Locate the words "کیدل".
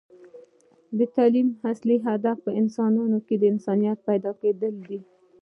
4.41-4.73